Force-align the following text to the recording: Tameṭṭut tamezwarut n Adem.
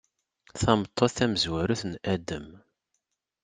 Tameṭṭut 0.61 1.11
tamezwarut 1.17 1.83
n 1.91 1.93
Adem. 2.13 2.47